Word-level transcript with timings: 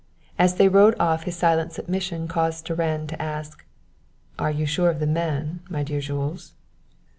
As 0.39 0.55
they 0.55 0.67
rode 0.67 0.95
off 0.99 1.25
his 1.25 1.35
silent 1.35 1.73
submission 1.73 2.27
caused 2.27 2.65
Durand 2.65 3.09
to 3.09 3.21
ask: 3.21 3.63
"Are 4.39 4.49
you 4.49 4.65
sure 4.65 4.89
of 4.89 4.99
the 4.99 5.05
man, 5.05 5.59
my 5.69 5.83
dear 5.83 5.99
Jules?" 6.01 6.53